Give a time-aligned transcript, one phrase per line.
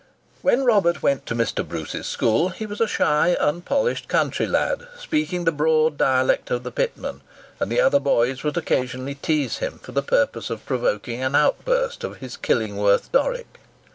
[0.41, 1.63] When Robert went to Mr.
[1.63, 6.71] Bruce's school, he was a shy, unpolished country lad, speaking the broad dialect of the
[6.71, 7.21] pitmen;
[7.59, 12.03] and the other boys would occasionally tease him, for the purpose of provoking an outburst
[12.03, 13.59] of his Killingworth Doric.